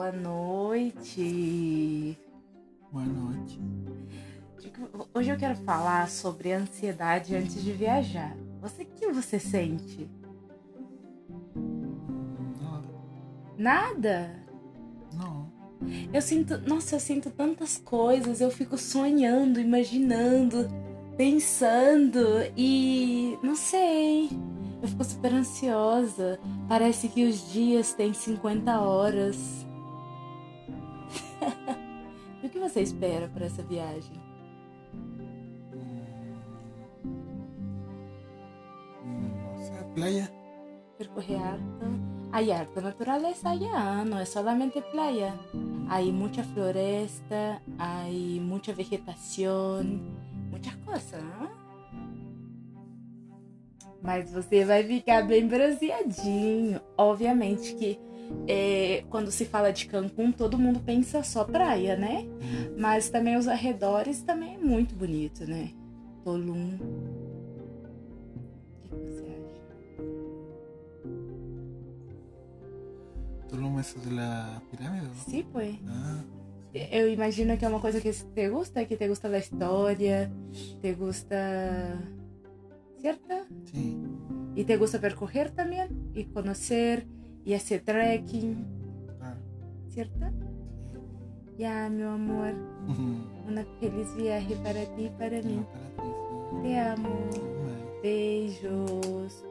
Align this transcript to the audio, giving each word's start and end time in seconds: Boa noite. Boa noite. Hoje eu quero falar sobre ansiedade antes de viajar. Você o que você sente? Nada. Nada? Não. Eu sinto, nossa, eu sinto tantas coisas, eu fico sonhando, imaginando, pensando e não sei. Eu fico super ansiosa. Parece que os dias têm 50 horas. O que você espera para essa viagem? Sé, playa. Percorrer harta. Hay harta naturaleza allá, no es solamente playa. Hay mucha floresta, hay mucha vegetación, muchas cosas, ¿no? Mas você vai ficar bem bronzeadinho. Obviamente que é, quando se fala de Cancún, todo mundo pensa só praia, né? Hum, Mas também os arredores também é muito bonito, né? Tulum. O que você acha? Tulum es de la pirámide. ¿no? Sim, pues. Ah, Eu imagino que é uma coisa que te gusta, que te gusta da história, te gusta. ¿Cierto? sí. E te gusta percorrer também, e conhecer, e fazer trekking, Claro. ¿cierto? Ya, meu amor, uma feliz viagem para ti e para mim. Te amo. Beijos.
Boa 0.00 0.12
noite. 0.12 2.18
Boa 2.90 3.04
noite. 3.04 3.60
Hoje 5.12 5.28
eu 5.28 5.36
quero 5.36 5.54
falar 5.56 6.08
sobre 6.08 6.54
ansiedade 6.54 7.36
antes 7.36 7.62
de 7.62 7.70
viajar. 7.70 8.34
Você 8.62 8.84
o 8.84 8.86
que 8.86 9.12
você 9.12 9.38
sente? 9.38 10.08
Nada. 12.58 12.88
Nada? 13.58 14.46
Não. 15.12 15.52
Eu 16.10 16.22
sinto, 16.22 16.56
nossa, 16.66 16.96
eu 16.96 17.00
sinto 17.00 17.28
tantas 17.28 17.76
coisas, 17.76 18.40
eu 18.40 18.50
fico 18.50 18.78
sonhando, 18.78 19.60
imaginando, 19.60 20.66
pensando 21.14 22.24
e 22.56 23.38
não 23.42 23.54
sei. 23.54 24.30
Eu 24.80 24.88
fico 24.88 25.04
super 25.04 25.34
ansiosa. 25.34 26.40
Parece 26.66 27.06
que 27.06 27.26
os 27.26 27.52
dias 27.52 27.92
têm 27.92 28.14
50 28.14 28.80
horas. 28.80 29.68
O 32.50 32.52
que 32.52 32.58
você 32.58 32.80
espera 32.82 33.28
para 33.28 33.46
essa 33.46 33.62
viagem? 33.62 34.12
Sé, 39.56 39.84
playa. 39.94 40.30
Percorrer 40.98 41.40
harta. 41.40 41.86
Hay 42.32 42.50
harta 42.50 42.80
naturaleza 42.80 43.50
allá, 43.50 44.04
no 44.04 44.20
es 44.20 44.28
solamente 44.28 44.82
playa. 44.82 45.34
Hay 45.88 46.12
mucha 46.12 46.42
floresta, 46.44 47.62
hay 47.78 48.40
mucha 48.40 48.72
vegetación, 48.72 50.00
muchas 50.50 50.76
cosas, 50.76 51.22
¿no? 51.22 51.50
Mas 54.02 54.32
você 54.32 54.64
vai 54.64 54.82
ficar 54.84 55.26
bem 55.26 55.46
bronzeadinho. 55.46 56.80
Obviamente 56.96 57.74
que 57.74 57.98
é, 58.48 59.04
quando 59.10 59.30
se 59.30 59.44
fala 59.44 59.72
de 59.72 59.86
Cancún, 59.86 60.32
todo 60.32 60.58
mundo 60.58 60.80
pensa 60.80 61.22
só 61.22 61.44
praia, 61.44 61.96
né? 61.96 62.24
Hum, 62.26 62.74
Mas 62.78 63.08
também 63.10 63.36
os 63.36 63.46
arredores 63.48 64.22
também 64.22 64.54
é 64.54 64.58
muito 64.58 64.94
bonito, 64.94 65.44
né? 65.46 65.70
Tulum. 66.24 66.74
O 68.84 68.88
que 68.88 68.96
você 68.96 69.24
acha? 69.24 69.60
Tulum 73.48 73.78
es 73.80 73.94
de 73.94 74.10
la 74.10 74.62
pirámide. 74.70 75.06
¿no? 75.06 75.14
Sim, 75.14 75.44
pues. 75.52 75.76
Ah, 75.88 76.22
Eu 76.72 77.08
imagino 77.12 77.56
que 77.58 77.64
é 77.64 77.68
uma 77.68 77.80
coisa 77.80 78.00
que 78.00 78.12
te 78.12 78.48
gusta, 78.48 78.84
que 78.84 78.96
te 78.96 79.08
gusta 79.08 79.28
da 79.28 79.38
história, 79.38 80.30
te 80.80 80.92
gusta. 80.94 81.98
¿Cierto? 83.00 83.46
sí. 83.64 83.96
E 84.54 84.64
te 84.64 84.76
gusta 84.76 84.98
percorrer 84.98 85.50
também, 85.50 85.88
e 86.14 86.24
conhecer, 86.24 87.06
e 87.44 87.58
fazer 87.58 87.80
trekking, 87.82 88.64
Claro. 89.18 89.36
¿cierto? 89.88 90.26
Ya, 91.58 91.88
meu 91.90 92.10
amor, 92.10 92.54
uma 93.48 93.64
feliz 93.80 94.12
viagem 94.14 94.56
para 94.62 94.86
ti 94.96 95.06
e 95.06 95.10
para 95.10 95.42
mim. 95.42 95.64
Te 96.62 96.78
amo. 96.78 97.08
Beijos. 98.02 99.44